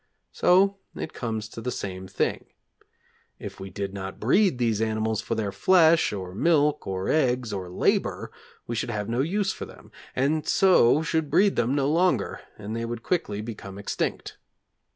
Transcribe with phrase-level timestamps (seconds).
[0.31, 2.45] So it comes to the same thing.
[3.37, 7.69] If we did not breed these animals for their flesh, or milk, or eggs, or
[7.69, 8.31] labour,
[8.65, 12.75] we should have no use for them, and so should breed them no longer, and
[12.75, 14.39] they would quickly become extinct.